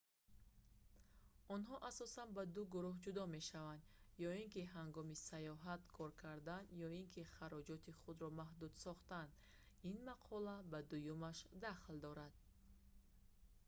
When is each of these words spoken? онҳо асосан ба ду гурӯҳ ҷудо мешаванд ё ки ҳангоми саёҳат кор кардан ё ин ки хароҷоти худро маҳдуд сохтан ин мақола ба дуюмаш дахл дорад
онҳо 1.55 1.75
асосан 1.89 2.27
ба 2.37 2.43
ду 2.55 2.61
гурӯҳ 2.73 2.95
ҷудо 3.05 3.23
мешаванд 3.37 3.83
ё 4.29 4.31
ки 4.53 4.61
ҳангоми 4.77 5.21
саёҳат 5.27 5.81
кор 5.97 6.11
кардан 6.23 6.63
ё 6.85 6.89
ин 6.99 7.07
ки 7.13 7.23
хароҷоти 7.35 7.91
худро 7.99 8.27
маҳдуд 8.41 8.73
сохтан 8.85 9.27
ин 9.89 9.97
мақола 10.09 10.55
ба 10.71 10.79
дуюмаш 10.91 11.37
дахл 11.63 11.95
дорад 12.05 12.33